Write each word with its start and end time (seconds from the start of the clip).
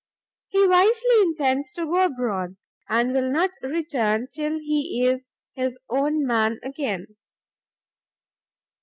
He 0.47 0.65
wisely 0.67 1.21
intends 1.21 1.71
to 1.73 1.85
go 1.85 2.03
abroad, 2.05 2.55
and 2.89 3.13
will 3.13 3.29
not 3.31 3.51
return 3.61 4.29
till 4.33 4.57
he 4.57 5.05
is 5.05 5.29
his 5.53 5.77
own 5.91 6.25
man 6.25 6.59
again. 6.63 7.17